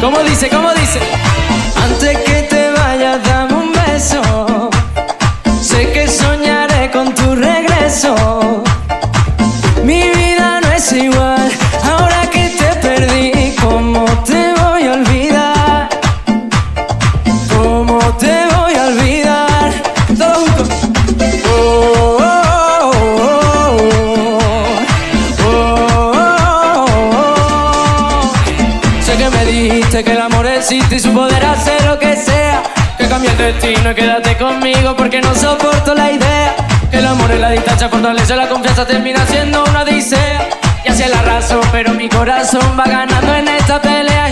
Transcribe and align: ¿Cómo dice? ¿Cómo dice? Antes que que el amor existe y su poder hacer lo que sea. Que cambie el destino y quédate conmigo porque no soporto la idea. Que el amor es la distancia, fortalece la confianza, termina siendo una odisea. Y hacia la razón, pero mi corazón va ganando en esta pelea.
¿Cómo 0.00 0.20
dice? 0.20 0.48
¿Cómo 0.48 0.72
dice? 0.74 1.00
Antes 1.82 2.18
que 2.18 2.37
que 30.04 30.12
el 30.12 30.20
amor 30.20 30.46
existe 30.46 30.96
y 30.96 31.00
su 31.00 31.12
poder 31.12 31.44
hacer 31.44 31.84
lo 31.84 31.98
que 31.98 32.14
sea. 32.14 32.62
Que 32.96 33.08
cambie 33.08 33.30
el 33.30 33.36
destino 33.36 33.90
y 33.90 33.94
quédate 33.94 34.36
conmigo 34.36 34.94
porque 34.96 35.20
no 35.20 35.34
soporto 35.34 35.94
la 35.94 36.12
idea. 36.12 36.54
Que 36.90 36.98
el 36.98 37.06
amor 37.06 37.30
es 37.30 37.40
la 37.40 37.50
distancia, 37.50 37.88
fortalece 37.88 38.36
la 38.36 38.48
confianza, 38.48 38.86
termina 38.86 39.26
siendo 39.26 39.64
una 39.64 39.82
odisea. 39.82 40.48
Y 40.84 40.88
hacia 40.90 41.08
la 41.08 41.22
razón, 41.22 41.60
pero 41.72 41.94
mi 41.94 42.08
corazón 42.08 42.78
va 42.78 42.84
ganando 42.84 43.34
en 43.34 43.48
esta 43.48 43.80
pelea. 43.80 44.28